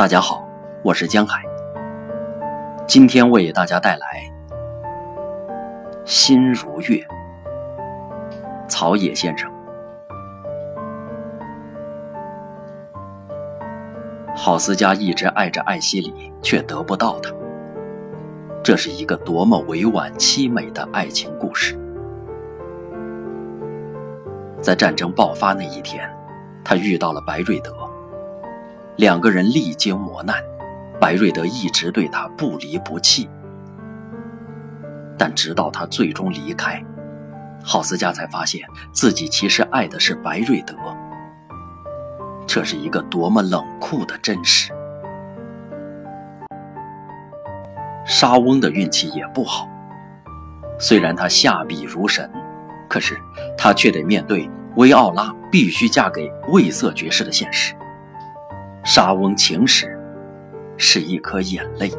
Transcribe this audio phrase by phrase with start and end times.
[0.00, 0.48] 大家好，
[0.82, 1.42] 我是江海。
[2.88, 4.32] 今天为大家带来
[6.06, 6.96] 《心如月》，
[8.66, 9.52] 曹野先生。
[14.34, 17.30] 郝思嘉一直爱着艾希里，却得不到她。
[18.64, 21.78] 这是一个多么委婉凄美的爱情故事。
[24.62, 26.10] 在战争爆发那一天，
[26.64, 27.89] 他遇到了白瑞德。
[29.00, 30.36] 两个人历经磨难，
[31.00, 33.26] 白瑞德一直对他不离不弃。
[35.16, 36.84] 但直到他最终离开，
[37.64, 38.60] 郝思嘉才发现
[38.92, 40.74] 自己其实爱的是白瑞德。
[42.46, 44.70] 这是一个多么冷酷的真实！
[48.04, 49.66] 莎翁的运气也不好，
[50.78, 52.30] 虽然他下笔如神，
[52.86, 53.18] 可是
[53.56, 57.74] 他却得面对薇奥拉必须嫁给卫瑟爵士的现实。
[58.82, 59.98] 沙翁情史
[60.78, 61.92] 是一颗眼泪。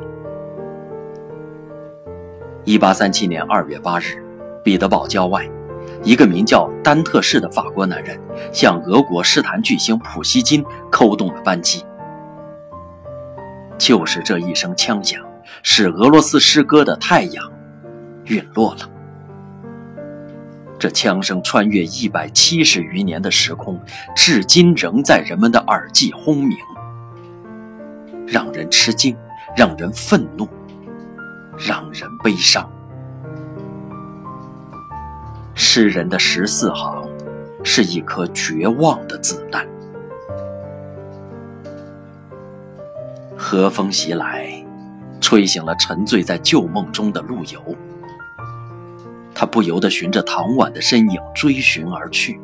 [2.63, 4.23] 一八三七年二月八日，
[4.63, 5.47] 彼得堡郊外，
[6.03, 8.19] 一个名叫丹特士的法国男人
[8.51, 11.85] 向俄国诗坛巨星普希金扣动了扳机。
[13.77, 15.21] 就是这一声枪响，
[15.61, 17.51] 使俄罗斯诗歌的太阳
[18.25, 18.89] 陨落了。
[20.79, 23.79] 这枪声穿越一百七十余年的时空，
[24.15, 26.57] 至今仍在人们的耳际轰鸣。
[28.31, 29.13] 让人吃惊，
[29.57, 30.47] 让人愤怒，
[31.57, 32.71] 让人悲伤。
[35.53, 37.05] 诗人的十四行，
[37.61, 39.67] 是一颗绝望的子弹。
[43.35, 44.65] 和风袭来，
[45.19, 47.61] 吹醒了沉醉在旧梦中的陆游。
[49.35, 52.39] 他不由得循着唐婉的身影追寻而去。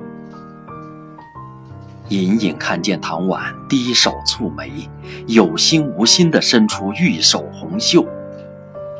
[2.09, 4.89] 隐隐看见唐婉低首蹙眉，
[5.27, 8.07] 有心无心地伸出玉手红袖，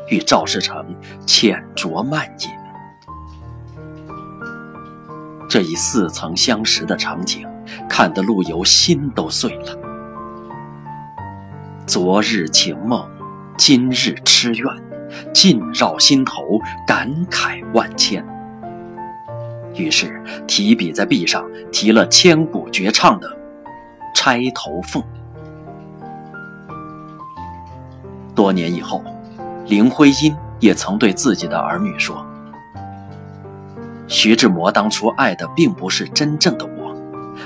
[0.08, 2.50] 与赵世成浅酌慢饮。
[5.48, 7.48] 这一似曾相识的场景，
[7.88, 9.78] 看得陆游心都碎了。
[11.86, 13.08] 昨日情梦，
[13.56, 14.66] 今日痴怨，
[15.32, 18.22] 尽绕心头，感慨万千。
[19.78, 23.28] 于是提笔在壁上提了千古绝唱的
[24.14, 25.02] 《钗头凤》。
[28.34, 29.02] 多年以后，
[29.66, 32.26] 林徽因也曾对自己的儿女说
[34.06, 36.94] ：“徐志摩当初爱的并不是真正的我，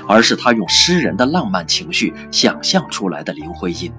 [0.07, 3.91] 而是他用诗人的浪漫情绪想象出来的林徽因。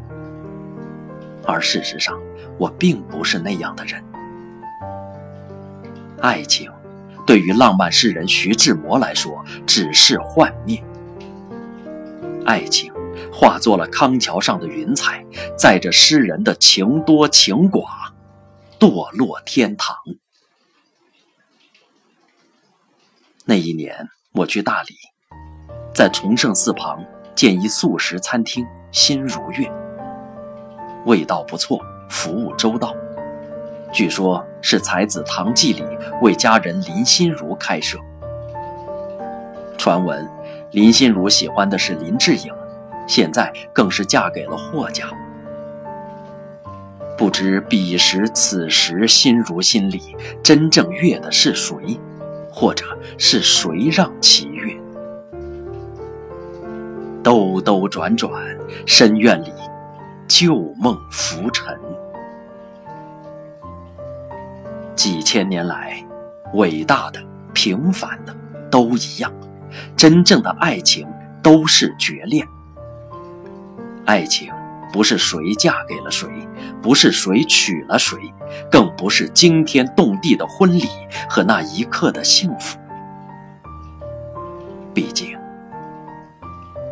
[1.46, 2.18] 而事实上，
[2.58, 4.02] 我并不是那样的人。
[6.20, 6.70] 爱情。”
[7.26, 10.82] 对于浪漫诗人徐志摩来说，只是幻灭。
[12.44, 12.92] 爱情
[13.32, 15.24] 化作了康桥上的云彩，
[15.56, 17.86] 载着诗人的情多情寡，
[18.78, 19.96] 堕落天堂。
[23.46, 24.94] 那一年，我去大理，
[25.94, 29.70] 在崇圣寺旁建一素食餐厅“心如月”，
[31.06, 32.94] 味道不错，服务周到。
[33.92, 35.84] 据说，是才子唐季礼
[36.22, 37.98] 为家人林心如开设。
[39.76, 40.26] 传闻，
[40.70, 42.50] 林心如喜欢的是林志颖，
[43.06, 45.04] 现在更是嫁给了霍家。
[47.18, 51.76] 不知彼时此时心如心里，真正悦的是谁，
[52.50, 52.86] 或者
[53.18, 54.74] 是谁让其悦？
[57.22, 58.32] 兜兜转转，
[58.86, 59.52] 深院里，
[60.26, 61.78] 旧梦浮沉。
[64.94, 66.04] 几千年来，
[66.54, 67.20] 伟大的、
[67.52, 68.34] 平凡的
[68.70, 69.32] 都一样，
[69.96, 71.06] 真正的爱情
[71.42, 72.46] 都是绝恋。
[74.04, 74.52] 爱情
[74.92, 76.28] 不是谁嫁给了谁，
[76.80, 78.16] 不是谁娶了谁，
[78.70, 80.88] 更不是惊天动地的婚礼
[81.28, 82.78] 和那一刻的幸福。
[84.92, 85.36] 毕竟，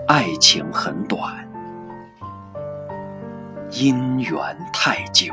[0.08, 1.48] 爱情很短，
[3.70, 5.32] 姻缘太久。